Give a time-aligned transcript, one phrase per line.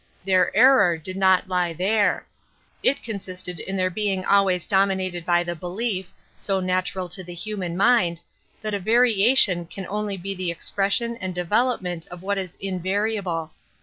[0.25, 2.25] Their error did not lie there.
[2.81, 7.35] It consisted in their being I always dominated by the belief, so natural to the
[7.35, 8.23] human mind,
[8.61, 12.57] that a variation can \ only be the expresaion and development of I what is
[12.59, 13.51] invariable.